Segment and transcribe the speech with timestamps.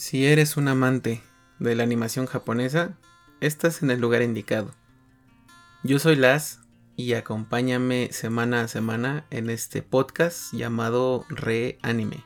[0.00, 1.22] Si eres un amante
[1.58, 2.96] de la animación japonesa,
[3.42, 4.74] estás en el lugar indicado.
[5.82, 6.60] Yo soy Las
[6.96, 12.24] y acompáñame semana a semana en este podcast llamado Reanime.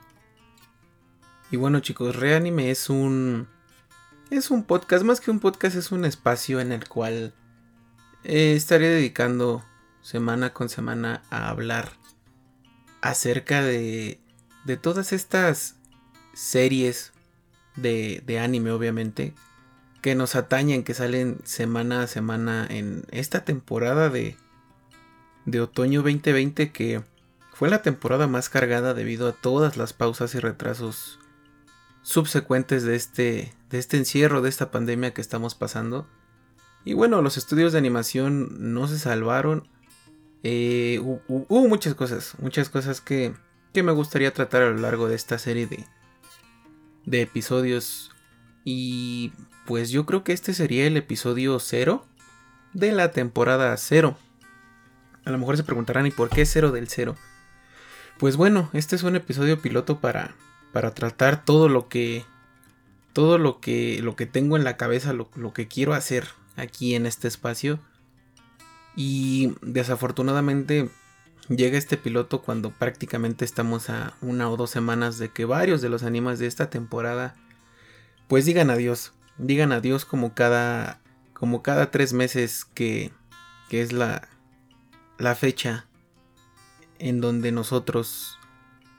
[1.50, 3.48] Y bueno chicos, Reanime es un
[4.30, 7.34] es un podcast, más que un podcast es un espacio en el cual
[8.22, 9.64] eh, estaré dedicando
[10.00, 11.90] semana con semana a hablar
[13.00, 14.20] acerca de
[14.64, 15.74] de todas estas
[16.34, 17.13] series
[17.76, 19.34] de, anime, obviamente,
[20.02, 24.36] que nos atañen, que salen semana a semana en esta temporada de,
[25.46, 27.02] de otoño 2020, que
[27.52, 31.18] fue la temporada más cargada debido a todas las pausas y retrasos
[32.02, 36.06] subsecuentes de este, de este encierro, de esta pandemia que estamos pasando.
[36.84, 39.68] Y bueno, los estudios de animación no se salvaron.
[40.42, 43.34] Eh, hubo, muchas cosas, muchas cosas que,
[43.72, 45.86] que me gustaría tratar a lo largo de esta serie de,
[47.06, 48.10] de episodios.
[48.64, 49.32] Y
[49.66, 52.04] pues yo creo que este sería el episodio 0
[52.72, 54.16] de la temporada 0.
[55.24, 57.16] A lo mejor se preguntarán, ¿y por qué 0 del 0?
[58.18, 60.34] Pues bueno, este es un episodio piloto para,
[60.72, 62.24] para tratar todo lo que.
[63.12, 66.96] Todo lo que, lo que tengo en la cabeza, lo, lo que quiero hacer aquí
[66.96, 67.78] en este espacio.
[68.96, 70.90] Y desafortunadamente
[71.48, 75.90] Llega este piloto cuando prácticamente estamos a una o dos semanas de que varios de
[75.90, 77.34] los animes de esta temporada
[78.28, 79.12] pues digan adiós.
[79.36, 81.00] Digan adiós como cada
[81.34, 83.12] como cada tres meses que,
[83.68, 84.28] que es la,
[85.18, 85.86] la fecha
[86.98, 88.38] en donde nosotros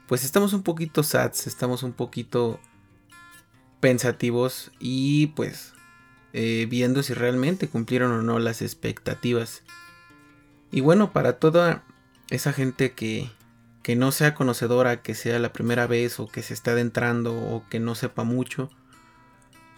[0.06, 2.60] pues estamos un poquito sads, estamos un poquito
[3.80, 5.72] pensativos y pues
[6.32, 9.64] eh, viendo si realmente cumplieron o no las expectativas.
[10.70, 11.84] Y bueno, para toda
[12.30, 13.30] esa gente que,
[13.82, 17.64] que no sea conocedora, que sea la primera vez o que se está adentrando o
[17.68, 18.70] que no sepa mucho,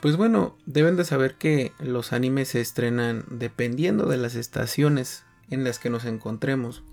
[0.00, 5.64] pues bueno, deben de saber que los animes se estrenan dependiendo de las estaciones en
[5.64, 6.84] las que nos encontremos.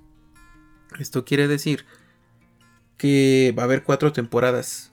[0.99, 1.85] Esto quiere decir
[2.97, 4.91] que va a haber cuatro temporadas.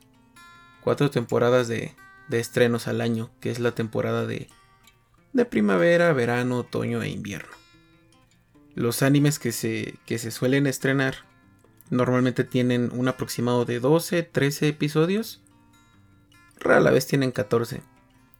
[0.81, 1.95] Cuatro temporadas de,
[2.27, 4.47] de estrenos al año, que es la temporada de,
[5.31, 7.62] de primavera, verano, otoño e invierno.
[8.75, 11.15] Los animes que se, que se suelen estrenar
[11.89, 15.41] normalmente tienen un aproximado de 12, 13 episodios.
[16.59, 17.81] Rara vez tienen 14.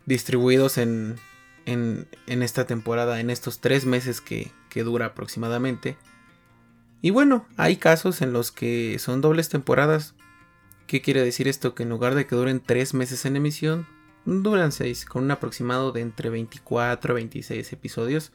[0.06, 1.18] Distribuidos en,
[1.66, 5.98] en, en esta temporada, en estos 3 meses que, que dura aproximadamente.
[7.02, 10.16] Y bueno, hay casos en los que son dobles temporadas.
[10.88, 11.76] ¿Qué quiere decir esto?
[11.76, 13.88] Que en lugar de que duren 3 meses en emisión,
[14.26, 18.32] duran 6, con un aproximado de entre 24 a 26 episodios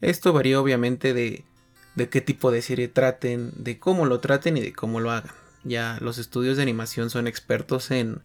[0.00, 1.44] esto varía obviamente de,
[1.94, 5.32] de qué tipo de serie traten, de cómo lo traten y de cómo lo hagan.
[5.64, 8.22] Ya los estudios de animación son expertos en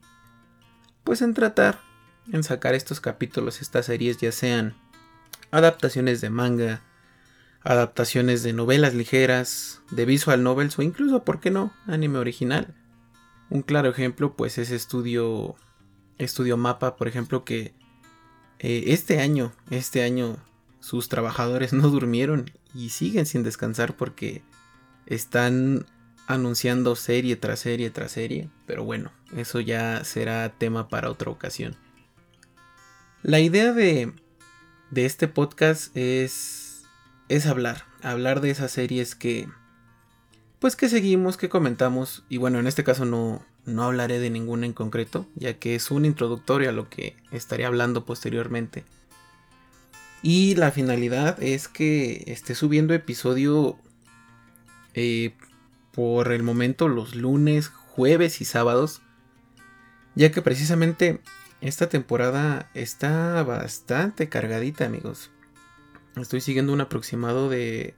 [1.04, 1.80] pues en tratar
[2.32, 4.76] en sacar estos capítulos, estas series ya sean
[5.50, 6.82] adaptaciones de manga,
[7.64, 12.76] adaptaciones de novelas ligeras, de visual novels o incluso, ¿por qué no?, anime original.
[13.50, 15.56] Un claro ejemplo pues es Estudio
[16.18, 17.74] Estudio Mapa, por ejemplo, que
[18.60, 20.38] eh, este año, este año
[20.82, 24.42] sus trabajadores no durmieron y siguen sin descansar porque
[25.06, 25.86] están
[26.28, 28.50] anunciando serie tras serie tras serie.
[28.66, 31.76] Pero bueno, eso ya será tema para otra ocasión.
[33.24, 34.14] La idea de,
[34.90, 36.84] de este podcast es,
[37.30, 39.48] es hablar, hablar de esas series que,
[40.60, 42.24] pues que seguimos, que comentamos.
[42.30, 45.92] Y bueno, en este caso no, no hablaré de ninguna en concreto, ya que es
[45.92, 48.86] un introductorio a lo que estaré hablando posteriormente.
[50.24, 53.78] Y la finalidad es que esté subiendo episodio
[54.94, 55.34] eh,
[55.92, 59.02] por el momento los lunes, jueves y sábados.
[60.16, 61.22] Ya que precisamente
[61.62, 65.32] esta temporada está bastante cargadita amigos.
[66.16, 67.96] Estoy siguiendo un aproximado de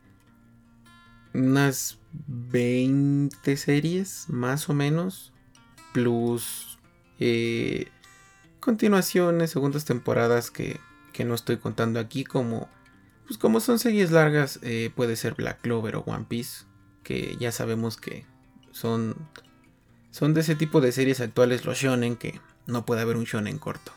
[1.33, 5.33] unas 20 series más o menos.
[5.93, 6.79] Plus
[7.19, 7.87] eh,
[8.59, 10.79] continuaciones, segundas temporadas que
[11.13, 12.67] que no estoy contando aquí como
[13.25, 16.65] pues como son series largas eh, puede ser Black Clover o One Piece
[17.03, 18.25] que ya sabemos que
[18.71, 19.15] son
[20.11, 23.57] son de ese tipo de series actuales los shonen que no puede haber un shonen
[23.57, 23.91] corto.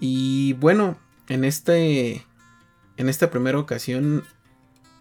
[0.00, 0.98] Y bueno
[1.28, 2.24] en este
[2.96, 4.24] en esta primera ocasión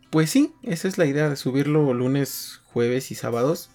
[0.10, 3.70] pues sí esa es la idea de subirlo lunes jueves y sábados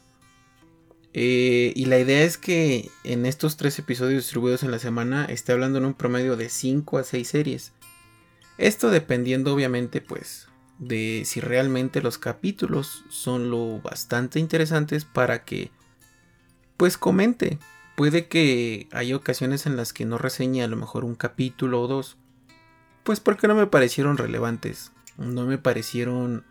[1.14, 5.52] eh, y la idea es que en estos tres episodios distribuidos en la semana esté
[5.52, 7.72] hablando en un promedio de 5 a 6 series.
[8.58, 10.48] Esto dependiendo obviamente pues
[10.78, 15.70] de si realmente los capítulos son lo bastante interesantes para que
[16.76, 17.58] pues comente,
[17.94, 21.86] puede que haya ocasiones en las que no reseñe a lo mejor un capítulo o
[21.86, 22.16] dos.
[23.04, 24.92] Pues porque no me parecieron relevantes.
[25.16, 26.44] No me parecieron...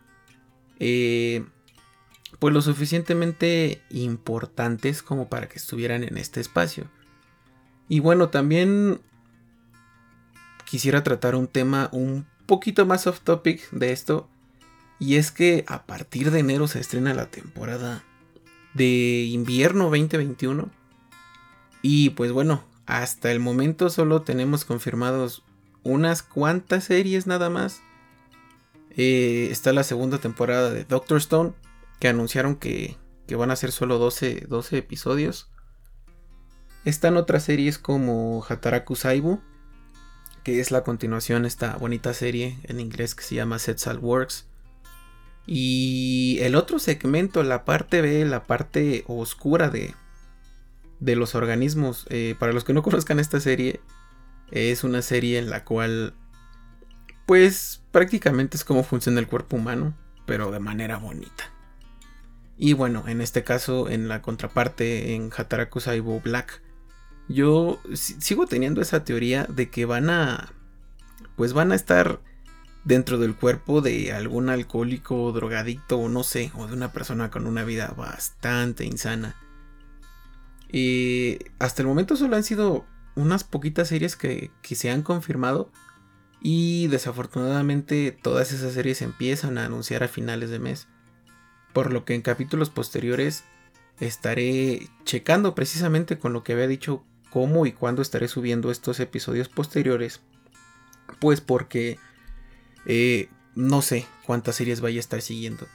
[0.79, 1.45] Eh,
[2.39, 6.89] pues lo suficientemente importantes como para que estuvieran en este espacio.
[7.87, 9.01] Y bueno, también
[10.65, 14.29] quisiera tratar un tema un poquito más off topic de esto.
[14.99, 18.03] Y es que a partir de enero se estrena la temporada
[18.73, 20.69] de invierno 2021.
[21.81, 25.43] Y pues bueno, hasta el momento solo tenemos confirmados
[25.83, 27.81] unas cuantas series nada más.
[28.91, 31.53] Eh, está la segunda temporada de Doctor Stone,
[32.01, 35.51] que anunciaron que, que van a ser solo 12, 12, episodios.
[36.83, 39.39] Están otras series como Hataraku Saibu,
[40.43, 44.47] que es la continuación de esta bonita serie en inglés que se llama Setsal Works.
[45.45, 49.93] Y el otro segmento, la parte B, la parte oscura de,
[50.99, 52.07] de los organismos.
[52.09, 53.79] Eh, para los que no conozcan esta serie,
[54.49, 56.15] es una serie en la cual,
[57.27, 59.95] pues prácticamente es como funciona el cuerpo humano,
[60.25, 61.60] pero de manera bonita.
[62.63, 66.61] Y bueno, en este caso, en la contraparte, en Hataraku Saibo Black,
[67.27, 70.53] yo sigo teniendo esa teoría de que van a,
[71.35, 72.21] pues van a estar
[72.83, 77.47] dentro del cuerpo de algún alcohólico, drogadicto o no sé, o de una persona con
[77.47, 79.35] una vida bastante insana.
[80.71, 82.85] Y hasta el momento solo han sido
[83.15, 85.71] unas poquitas series que, que se han confirmado.
[86.43, 90.87] Y desafortunadamente todas esas series empiezan a anunciar a finales de mes.
[91.73, 93.43] Por lo que en capítulos posteriores
[93.99, 99.49] estaré checando precisamente con lo que había dicho cómo y cuándo estaré subiendo estos episodios
[99.49, 100.21] posteriores.
[101.19, 101.97] Pues porque
[102.85, 105.67] eh, no sé cuántas series vaya a estar siguiendo.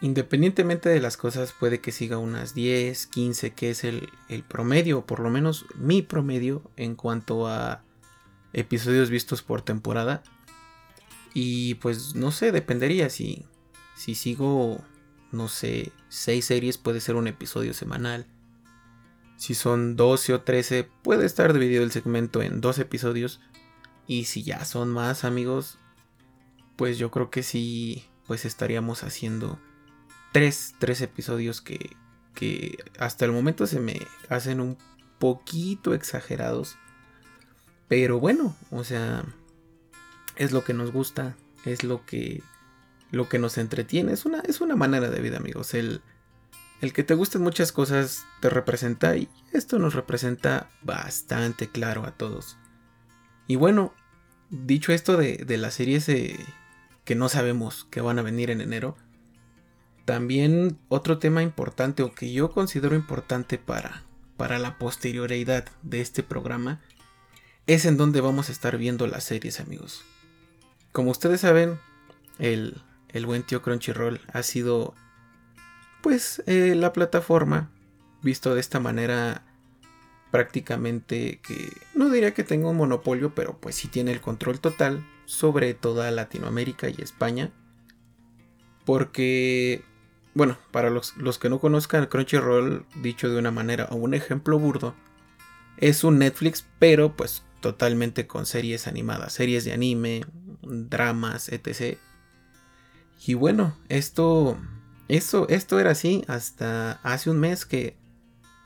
[0.00, 5.06] Independientemente de las cosas, puede que siga unas 10, 15, que es el, el promedio,
[5.06, 7.82] por lo menos mi promedio en cuanto a
[8.52, 10.22] episodios vistos por temporada.
[11.32, 13.46] Y pues no sé, dependería si,
[13.96, 14.84] si sigo,
[15.34, 18.26] no sé, 6 series puede ser un episodio semanal.
[19.36, 23.40] Si son 12 o 13 puede estar dividido el segmento en dos episodios.
[24.06, 25.78] Y si ya son más amigos,
[26.76, 29.58] pues yo creo que sí, pues estaríamos haciendo
[30.32, 31.96] tres, tres episodios que,
[32.34, 34.78] que hasta el momento se me hacen un
[35.18, 36.76] poquito exagerados.
[37.88, 39.24] Pero bueno, o sea,
[40.36, 42.42] es lo que nos gusta, es lo que,
[43.14, 44.12] lo que nos entretiene.
[44.12, 45.74] Es una, es una manera de vida, amigos.
[45.74, 46.02] El,
[46.80, 52.12] el que te gusten muchas cosas te representa y esto nos representa bastante claro a
[52.12, 52.56] todos.
[53.46, 53.94] Y bueno,
[54.50, 58.96] dicho esto de, de las series que no sabemos que van a venir en enero,
[60.04, 64.02] también otro tema importante o que yo considero importante para,
[64.36, 66.82] para la posterioridad de este programa
[67.66, 70.04] es en donde vamos a estar viendo las series amigos.
[70.92, 71.78] Como ustedes saben,
[72.38, 72.82] el,
[73.14, 74.94] el buen tío Crunchyroll ha sido
[76.02, 77.70] pues eh, la plataforma
[78.22, 79.42] visto de esta manera
[80.30, 85.06] prácticamente que no diría que tenga un monopolio pero pues sí tiene el control total
[85.24, 87.50] sobre toda Latinoamérica y España
[88.84, 89.82] porque
[90.34, 94.94] bueno, para los, que no conozcan Crunchyroll, dicho de una manera o un ejemplo burdo,
[95.76, 100.26] es un Netflix, pero pues totalmente con series animadas, series de anime,
[100.62, 101.98] dramas, etc.
[103.26, 104.58] Y bueno, esto,
[105.08, 107.96] esto, esto era así hasta hace un mes que,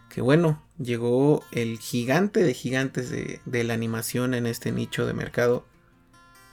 [0.09, 5.13] que bueno, llegó el gigante de gigantes de, de la animación en este nicho de
[5.13, 5.65] mercado,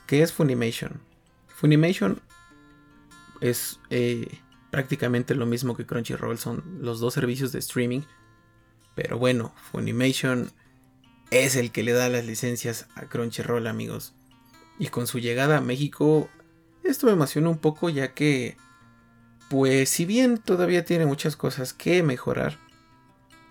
[0.06, 1.00] que es Funimation.
[1.48, 2.20] Funimation
[3.40, 4.38] es eh,
[4.70, 8.02] prácticamente lo mismo que Crunchyroll, son los dos servicios de streaming.
[8.94, 10.52] Pero bueno, Funimation
[11.30, 14.14] es el que le da las licencias a Crunchyroll, amigos.
[14.78, 16.28] Y con su llegada a México,
[16.88, 18.56] esto me emociona un poco ya que,
[19.48, 22.58] pues si bien todavía tiene muchas cosas que mejorar,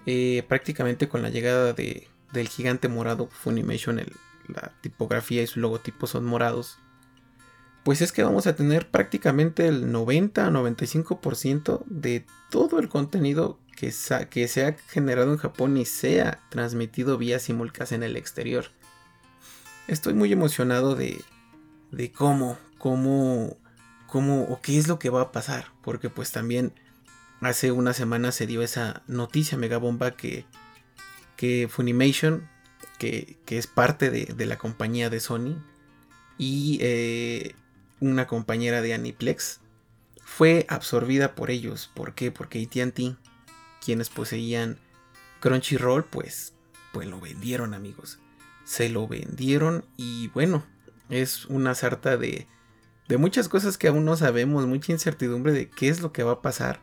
[0.06, 4.01] eh, prácticamente con la llegada de, del gigante morado Funimation,
[4.48, 6.77] la tipografía y su logotipo son morados
[7.86, 13.94] pues es que vamos a tener prácticamente el 90-95% de todo el contenido que,
[14.32, 18.72] que, se ha generado en Japón y sea transmitido vía simulcast en el exterior.
[19.88, 21.22] Estoy muy emocionado de,
[21.92, 23.58] de cómo, cómo,
[24.06, 26.72] cómo o qué es lo que va a pasar, porque pues también
[27.42, 30.46] hace una semana se dio esa noticia mega bomba que,
[31.36, 32.48] que Funimation,
[33.00, 35.58] que, que es parte de, de, la compañía de Sony,
[36.38, 37.56] y eh,
[38.01, 39.62] una compañera de Aniplex,
[40.24, 41.89] fue absorbida por ellos.
[41.96, 42.32] ¿Por qué?
[42.32, 43.18] Porque ATT,
[43.84, 44.77] quienes poseían
[45.39, 46.54] Crunchyroll pues,
[46.94, 48.20] pues lo vendieron amigos.
[48.63, 50.63] Se lo vendieron y bueno,
[51.10, 52.48] es una sarta de,
[53.07, 56.33] de muchas cosas que aún no sabemos, mucha incertidumbre de qué es lo que va
[56.33, 56.79] a pasar.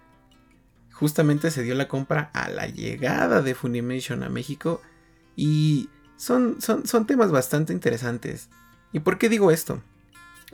[0.93, 4.81] Justamente se dio la compra a la llegada de Funimation a México
[5.35, 8.49] y son, son, son temas bastante interesantes.
[8.93, 9.83] ¿Y por qué digo esto?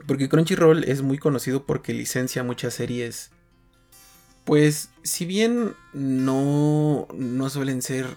[0.07, 3.31] Porque Crunchyroll es muy conocido porque licencia muchas series.
[4.45, 8.07] Pues si bien no, no suelen ser...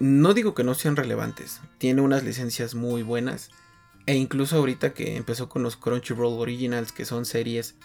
[0.00, 1.60] No digo que no sean relevantes.
[1.78, 3.50] Tiene unas licencias muy buenas.
[4.06, 7.76] E incluso ahorita que empezó con los Crunchyroll Originals, que son series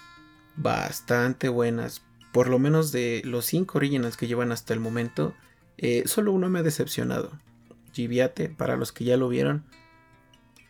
[0.56, 2.02] bastante buenas.
[2.32, 5.36] Por lo menos de los 5 originals que llevan hasta el momento,
[5.78, 7.32] eh, solo uno me ha decepcionado.
[7.94, 9.64] Giviate, para los que ya lo vieron,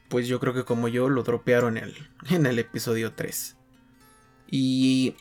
[0.10, 1.96] pues yo creo que como yo lo dropearon en el,
[2.30, 3.56] en el episodio 3.
[4.50, 5.16] Y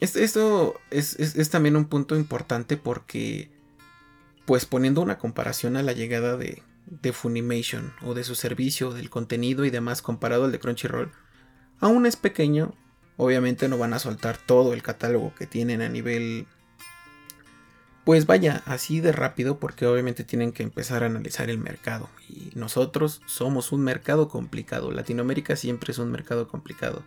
[0.00, 3.50] esto, es, también un punto importante porque,
[4.46, 9.10] pues poniendo una comparación a la llegada de, de Funimation o de su servicio, del
[9.10, 11.12] contenido y demás comparado al de Crunchyroll,
[11.80, 12.74] aún es pequeño.
[13.16, 16.46] Obviamente no van a soltar todo el catálogo que tienen a nivel
[18.08, 22.08] pues vaya, así de rápido porque obviamente tienen que empezar a analizar el mercado.
[22.26, 24.90] Y nosotros somos un mercado complicado.
[24.90, 27.04] Latinoamérica siempre es un mercado complicado.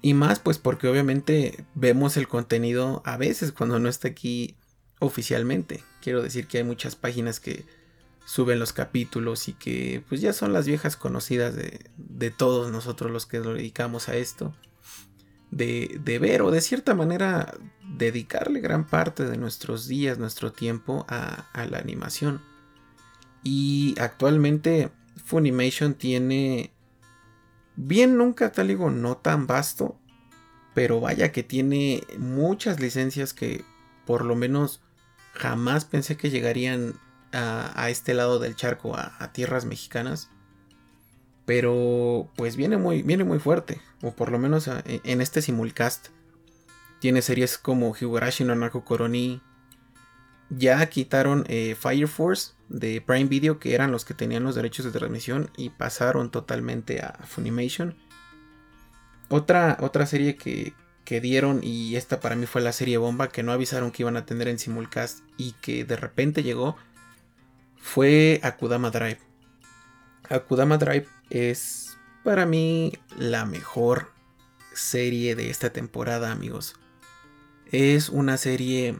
[0.00, 4.54] Y más pues porque obviamente vemos el contenido a veces cuando no está aquí
[5.00, 5.82] oficialmente.
[6.00, 7.66] Quiero decir que hay muchas páginas que
[8.24, 13.10] suben los capítulos y que pues ya son las viejas conocidas de, de todos nosotros
[13.10, 14.54] los que nos dedicamos a esto
[15.52, 17.54] de, ver o de cierta manera
[17.86, 22.40] dedicarle gran parte de nuestros días, nuestro tiempo a, la animación.
[23.44, 24.90] Y actualmente
[25.24, 26.72] Funimation tiene
[27.76, 29.98] bien nunca tal digo no tan vasto,
[30.74, 33.64] pero vaya que tiene muchas licencias que
[34.06, 34.80] por lo menos
[35.34, 36.94] jamás pensé que llegarían
[37.32, 40.30] a, este lado del charco, a tierras mexicanas.
[41.44, 43.80] Pero pues viene muy, viene muy fuerte.
[44.00, 46.08] O por lo menos e, en este simulcast.
[47.00, 49.42] Tiene series como Higurashi no Narco Koroni.
[50.50, 54.84] Ya quitaron eh, Fire Force de Prime Video, que eran los que tenían los derechos
[54.84, 57.96] de transmisión, y pasaron totalmente a Funimation.
[59.30, 60.74] Otra, otra serie que,
[61.06, 64.18] que dieron, y esta para mí fue la serie bomba, que no avisaron que iban
[64.18, 66.76] a tener en simulcast y que de repente llegó,
[67.82, 69.18] fue Akudama Drive.
[70.30, 74.12] Akudama Drive es para mí la mejor
[74.72, 76.76] serie de esta temporada, amigos.
[77.70, 78.98] Es una serie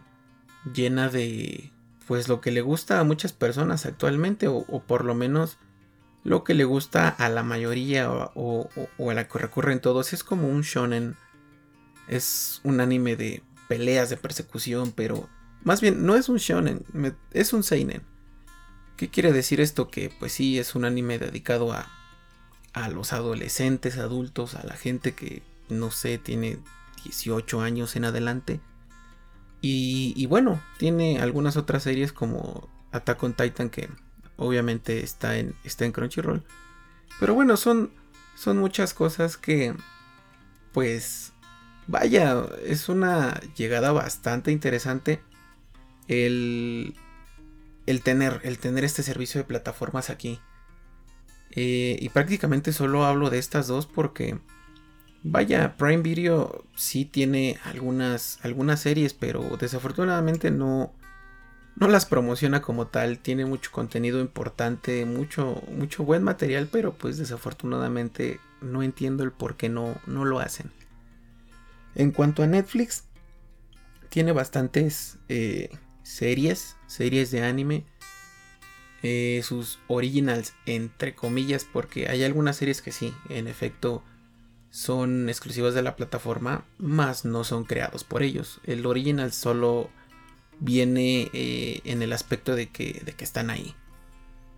[0.75, 1.73] llena de
[2.07, 5.59] pues lo que le gusta a muchas personas actualmente o, por lo menos
[6.25, 10.49] lo que le gusta a la mayoría o, a la que recurren todos es como
[10.49, 11.17] un shonen
[12.09, 15.29] es un anime de peleas de persecución pero
[15.65, 16.85] más bien no es un shonen
[17.33, 18.03] es un seinen
[19.03, 19.91] ¿qué quiere decir esto?
[19.91, 21.91] que pues sí es un anime dedicado a
[22.73, 26.59] a los adolescentes, adultos, a la gente que no sé, tiene
[27.05, 28.61] 18 años en adelante.
[29.65, 33.89] Y, bueno, tiene algunas otras series como Attack on Titan que
[34.37, 36.45] obviamente está en, está en Crunchyroll.
[37.19, 37.91] Pero bueno, son,
[38.37, 39.75] son muchas cosas que
[40.73, 41.33] pues
[41.89, 45.21] vaya, es una llegada bastante interesante
[46.09, 46.95] el,
[47.87, 50.41] el, tener, el tener este servicio de plataformas aquí.
[51.51, 54.39] Eh, y prácticamente solo hablo de estas dos porque,
[55.23, 60.95] vaya, Prime Video sí tiene algunas, algunas series, pero desafortunadamente no,
[61.77, 63.19] no las promociona como tal.
[63.19, 69.57] Tiene mucho contenido importante, mucho, mucho buen material, pero pues desafortunadamente no entiendo el por
[69.57, 70.71] qué no, no lo hacen.
[71.95, 73.05] En cuanto a Netflix,
[74.09, 75.71] tiene bastantes eh,
[76.03, 77.85] series, series de anime.
[79.03, 84.05] Eh, sus originals, entre comillas, porque hay algunas series que sí, en efecto,
[84.71, 88.61] son exclusivas de la plataforma, más no son creados por ellos.
[88.65, 89.91] El original solo
[90.61, 93.75] viene eh, en el aspecto de que, de que están ahí.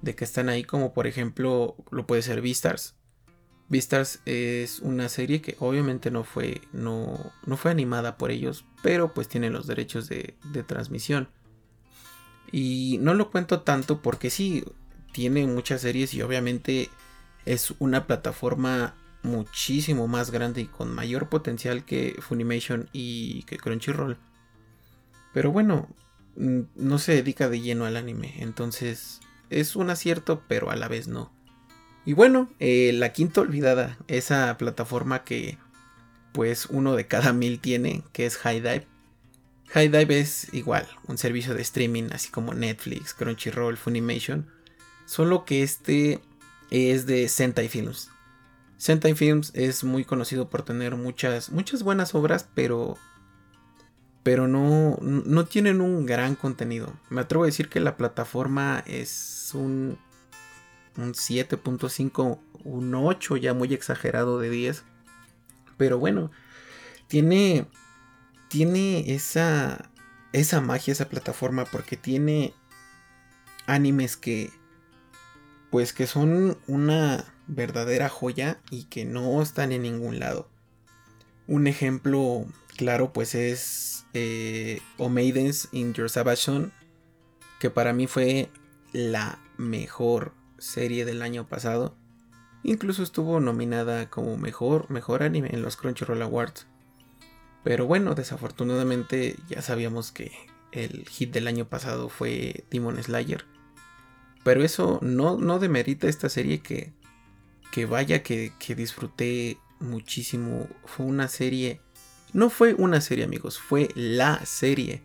[0.02, 2.94] De que están ahí, como por ejemplo, lo puede ser Beastars.
[3.68, 9.14] Beastars es una serie que obviamente no fue, no, no fue animada por ellos, pero
[9.14, 11.28] pues tiene los derechos de, de transmisión.
[12.52, 14.64] Y no lo cuento tanto porque sí,
[15.12, 16.90] tiene muchas series y obviamente
[17.46, 24.18] es una plataforma muchísimo más grande y con mayor potencial que Funimation y que Crunchyroll.
[25.32, 25.88] Pero bueno,
[26.36, 31.08] no se dedica de lleno al anime, entonces es un acierto, pero a la vez
[31.08, 31.32] no.
[32.06, 35.58] Y bueno, eh, la quinta olvidada, esa plataforma que
[36.32, 38.86] pues uno de cada mil tiene, que es High Dive.
[39.68, 44.50] High Dive es igual, un servicio de streaming así como Netflix, Crunchyroll, Funimation,
[45.06, 46.20] solo que este
[46.70, 48.10] es de Sentai Films.
[48.76, 52.98] Sentai Films es muy conocido por tener muchas, muchas buenas obras, pero,
[54.22, 56.92] pero no, no tienen un gran contenido.
[57.08, 59.98] Me atrevo a decir que la plataforma es un,
[60.96, 64.84] un 7.5, un 8 ya muy exagerado de 10.
[65.76, 66.30] Pero bueno,
[67.08, 67.66] tiene,
[68.48, 69.90] tiene esa,
[70.32, 72.54] esa magia, esa plataforma, porque tiene
[73.66, 74.50] animes que,
[75.70, 80.48] pues que son una verdadera joya y que no están en ningún lado.
[81.46, 82.46] Un ejemplo
[82.76, 86.70] claro pues es eh, O Maidens in Your Savage
[87.58, 88.50] que para mí fue
[88.92, 90.32] la mejor
[90.64, 91.94] serie del año pasado.
[92.62, 96.66] Incluso estuvo nominada como mejor, mejor anime en los Crunchyroll Awards.
[97.62, 100.32] Pero bueno, desafortunadamente ya sabíamos que
[100.72, 103.44] el hit del año pasado fue Demon Slayer.
[104.42, 106.92] Pero eso no, no demerita esta serie que,
[107.70, 110.68] que vaya que, que disfruté muchísimo.
[110.84, 111.80] Fue una serie...
[112.32, 115.02] No fue una serie amigos, fue la serie.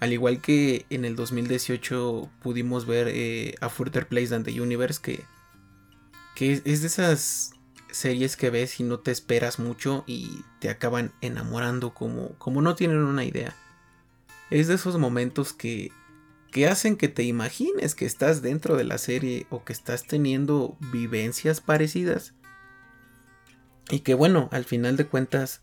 [0.00, 5.00] Al igual que en el 2018 pudimos ver eh, A Further Place Than the Universe,
[5.00, 5.24] que
[6.34, 7.52] que es de esas
[7.90, 12.74] series que ves y no te esperas mucho y te acaban enamorando como, como no
[12.74, 13.54] tienen una idea.
[14.50, 15.92] Es de esos momentos que,
[16.50, 20.76] que hacen que te imagines que estás dentro de la serie o que estás teniendo
[20.92, 22.34] vivencias parecidas.
[23.90, 25.62] Y que bueno, al final de cuentas,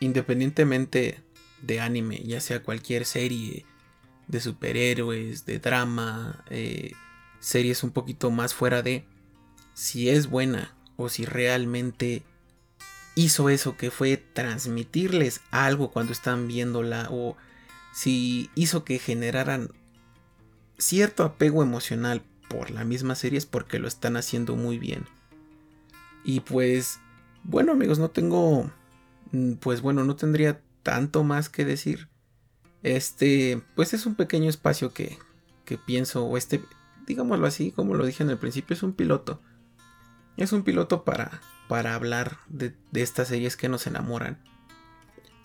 [0.00, 1.22] independientemente
[1.62, 3.64] de anime, ya sea cualquier serie
[4.28, 6.92] de superhéroes, de drama, eh,
[7.40, 9.04] series un poquito más fuera de
[9.74, 12.22] si es buena o si realmente
[13.14, 17.36] hizo eso que fue transmitirles algo cuando están viéndola o
[17.92, 19.70] si hizo que generaran
[20.78, 25.04] cierto apego emocional por la misma serie es porque lo están haciendo muy bien.
[26.24, 27.00] Y pues,
[27.44, 28.70] bueno amigos, no tengo,
[29.32, 32.08] mm, pues bueno, no tendría tanto más que decir.
[32.82, 35.18] Este, pues es un pequeño espacio que,
[35.64, 36.62] que pienso, o este,
[37.06, 39.40] digámoslo así, como lo dije en el principio, es un piloto
[40.36, 44.38] es un piloto para, para hablar de, estas series que nos enamoran.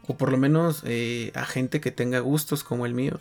[0.08, 3.19] O por lo menos eh, a gente que tenga gustos como el mío.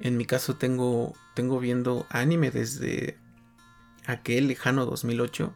[0.00, 3.18] En mi caso tengo, tengo viendo anime desde
[4.06, 5.54] aquel lejano 2008.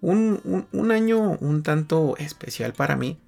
[0.00, 3.20] Un, año un tanto especial para mí,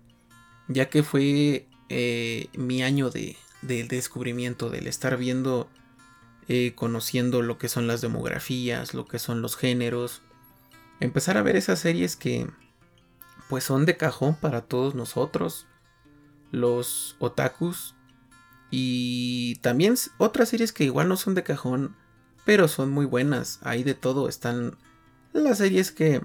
[0.70, 5.68] ya que fue eh, mi año de, descubrimiento, del estar viendo,
[6.48, 10.22] eh, conociendo lo que son las demografías, lo que son los géneros,
[11.00, 12.48] empezar a ver esas series que
[13.48, 15.66] pues son de cajón para todos nosotros,
[16.52, 17.96] los otakus,
[18.70, 21.96] y también otras series que igual no son de cajón,
[22.44, 23.59] pero son muy buenas.
[23.62, 24.78] Hay de todo, están
[25.33, 26.22] las series que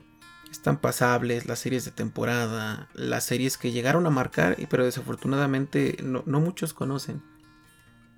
[0.57, 6.23] están pasables, las series de temporada, las series que llegaron a marcar, pero desafortunadamente no,
[6.25, 7.21] muchos conocen.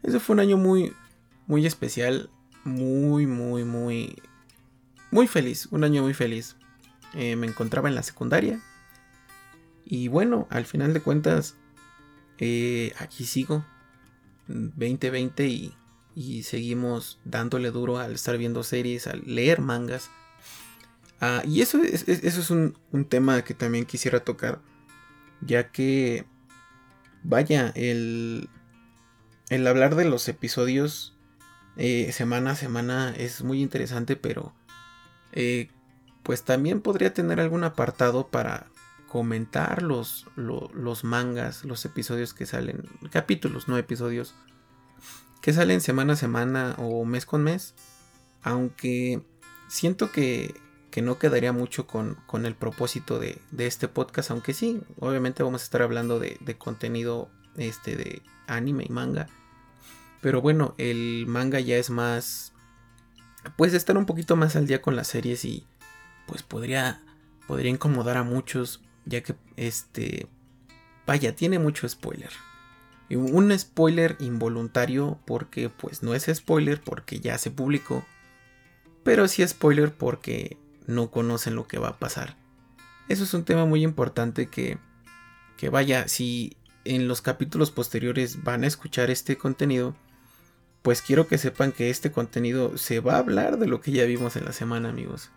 [0.03, 0.93] Ese fue un año muy,
[1.47, 2.29] muy especial,
[2.63, 4.15] muy, muy, muy
[5.09, 6.57] muy feliz, un año muy feliz.
[7.13, 8.61] Eh, me encontraba en la secundaria.
[9.85, 11.55] Y bueno, al final de cuentas,
[12.37, 13.65] eh, aquí sigo.
[14.47, 15.73] 2020 y,
[16.15, 20.09] y, seguimos dándole duro al estar viendo series, al leer mangas.
[21.19, 22.75] Ah, y eso es, eso es un,
[23.09, 24.61] tema que también quisiera tocar.
[25.41, 26.25] Ya que,
[27.23, 28.49] vaya, el,
[29.49, 31.17] el hablar de los episodios
[31.77, 34.53] eh, semana a semana es muy interesante, pero
[35.31, 35.69] eh,
[36.23, 38.67] pues también podría tener algún apartado para
[39.07, 44.35] comentar los, los mangas, los episodios que salen, capítulos, no episodios,
[45.41, 47.75] que salen semana a semana o mes con mes.
[48.41, 49.21] Aunque
[49.67, 50.59] siento que,
[50.91, 55.43] que no quedaría mucho con, con el propósito de, de, este podcast, aunque sí, obviamente
[55.43, 59.27] vamos a estar hablando de, de contenido este, de anime y manga.
[60.21, 62.53] Pero bueno, el manga ya es más
[63.55, 65.65] pues estar un poquito más al día con las series y
[66.25, 67.01] pues podría
[67.47, 70.27] podría incomodar a muchos ya que este
[71.05, 72.31] vaya tiene mucho spoiler
[73.09, 78.05] un spoiler involuntario porque pues no es spoiler porque ya se publicó
[79.03, 82.35] pero sí spoiler porque no conocen lo que va a pasar
[83.07, 84.77] eso es un tema muy importante que
[85.57, 89.95] que vaya si en los capítulos posteriores van a escuchar este contenido
[90.87, 94.05] pues quiero que sepan que este contenido se va a hablar de lo que ya
[94.05, 95.31] vimos en la semana, amigos.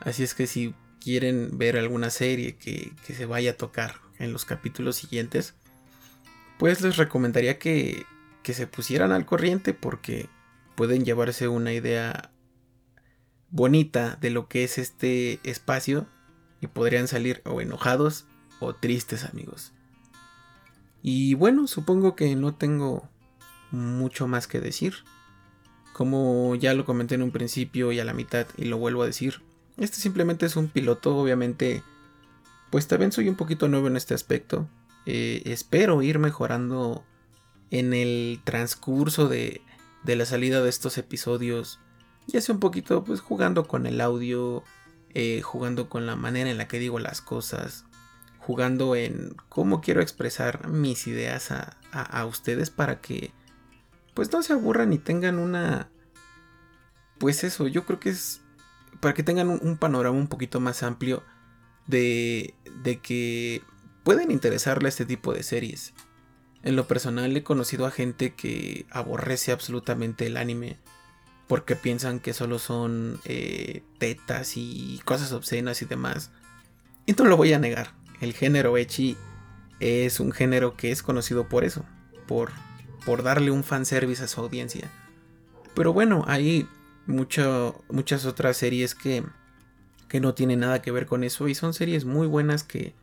[0.00, 4.46] Así es que si quieren ver alguna serie que, se vaya a tocar en los
[4.46, 5.52] capítulos siguientes,
[6.58, 8.06] pues les recomendaría que,
[8.42, 10.30] que se pusieran al corriente porque
[10.74, 12.31] pueden llevarse una idea
[13.52, 16.06] bonita de lo que es este espacio
[16.60, 18.26] y podrían salir o enojados
[18.58, 19.72] o tristes amigos.
[21.02, 23.08] Y bueno, supongo que no tengo
[23.70, 24.94] mucho más que decir.
[25.92, 29.06] Como ya lo comenté en un principio y a la mitad y lo vuelvo a
[29.06, 29.42] decir,
[29.76, 31.82] este simplemente es un piloto, obviamente,
[32.70, 34.68] pues también soy un poquito nuevo en este aspecto.
[35.04, 37.04] Eh, espero ir mejorando
[37.70, 39.60] en el transcurso de,
[40.04, 41.81] de la salida de estos episodios
[42.26, 44.64] ya sea un poquito pues jugando con el audio,
[45.14, 47.84] eh, jugando con la manera en la que digo las cosas,
[48.38, 53.32] jugando en cómo quiero expresar mis ideas a, a, ustedes para que
[54.14, 55.88] pues no se aburran y tengan una
[57.18, 58.40] pues eso yo creo que es
[59.00, 61.22] para que tengan un, panorama un poquito más amplio
[61.86, 63.62] de, de que
[64.04, 65.92] pueden interesarle a este tipo de series.
[66.62, 70.78] En lo personal he conocido a gente que aborrece absolutamente el anime
[71.52, 76.30] porque piensan que solo son eh, tetas y cosas obscenas y demás.
[77.04, 79.18] Y no lo voy a negar, el género Echi
[79.78, 81.84] es un género que es conocido por eso,
[82.26, 82.52] por,
[83.04, 84.90] por darle un fanservice a su audiencia.
[85.74, 86.66] Pero bueno, hay
[87.06, 89.22] muchas otras series que,
[90.08, 92.94] que no tienen nada que ver con eso y son series muy buenas que,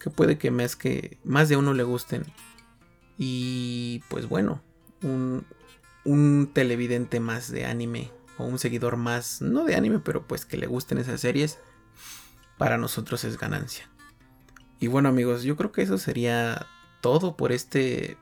[0.00, 2.24] que puede que más, que más de uno le gusten.
[3.18, 4.62] Y pues bueno,
[5.02, 5.44] un,
[6.06, 10.56] un televidente más de anime o un seguidor más, no de anime, pero pues que
[10.56, 11.58] le gusten esas series,
[12.58, 13.90] para nosotros es ganancia.
[14.78, 16.66] Y bueno amigos, yo creo que eso sería
[17.00, 18.16] todo por este,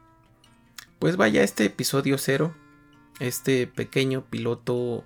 [0.99, 2.55] pues vaya, este episodio cero,
[3.21, 5.05] este pequeño piloto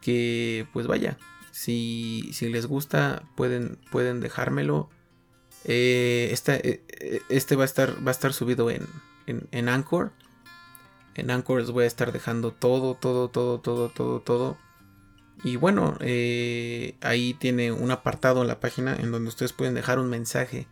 [0.00, 1.18] que, pues vaya,
[1.50, 4.90] si, si les gusta pueden, pueden dejármelo.
[5.64, 6.82] Eh, este,
[7.28, 8.86] este va, a estar, va a estar subido en,
[9.26, 10.12] en, en Anchor.
[11.14, 14.56] En Anchor les voy a estar dejando todo, todo, todo, todo, todo, todo.
[15.44, 19.98] Y bueno, eh, ahí tiene un apartado en la página en donde ustedes pueden dejar
[19.98, 20.66] un mensaje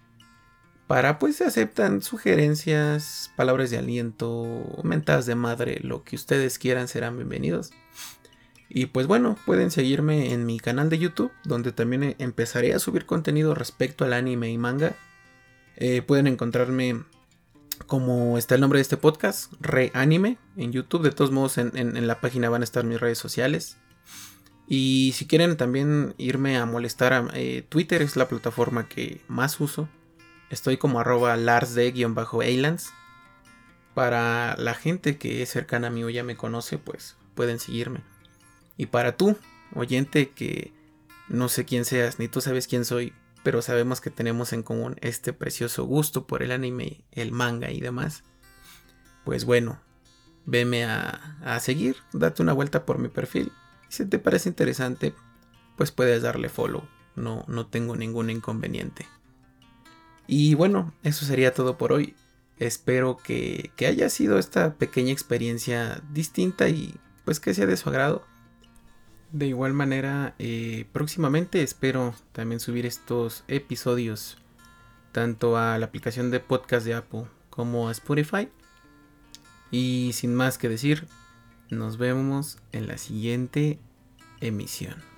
[0.90, 6.88] para pues se aceptan sugerencias, palabras de aliento, mentadas de madre, lo que ustedes quieran
[6.88, 7.70] serán bienvenidos.
[8.68, 13.06] Y pues bueno, pueden seguirme en mi canal de YouTube, donde también empezaré a subir
[13.06, 14.96] contenido respecto al anime y manga.
[15.76, 17.04] Eh, pueden encontrarme
[17.86, 21.02] como está el nombre de este podcast, Reanime, en YouTube.
[21.02, 23.76] De todos modos, en, la página van a estar mis redes sociales.
[24.66, 29.88] Y si quieren también irme a molestar, eh, Twitter es la plataforma que más uso.
[30.50, 32.90] Estoy como arroba larsde-eilands.
[33.94, 38.00] Para la gente que es cercana a mí o ya me conoce, pues pueden seguirme.
[38.76, 39.36] Y para tú,
[39.74, 40.72] oyente que
[41.28, 43.12] no sé quién seas, ni tú sabes quién soy,
[43.42, 47.80] pero sabemos que tenemos en común este precioso gusto por el anime, el manga y
[47.80, 48.22] demás.
[49.24, 49.80] Pues bueno,
[50.46, 53.52] veme a, a seguir, date una vuelta por mi perfil.
[53.88, 55.14] Si te parece interesante,
[55.76, 56.82] pues puedes darle follow.
[57.16, 59.06] No, no tengo ningún inconveniente.
[60.26, 62.14] Y bueno, eso sería todo por hoy.
[62.58, 67.88] Espero que, que haya sido esta pequeña experiencia distinta y pues que sea de su
[67.88, 68.24] agrado.
[69.32, 74.38] De igual manera, eh, próximamente espero también subir estos episodios
[75.12, 78.48] tanto a la aplicación de podcast de Apple como a Spotify.
[79.70, 81.06] Y sin más que decir,
[81.70, 83.78] nos vemos en la siguiente
[84.40, 85.09] emisión.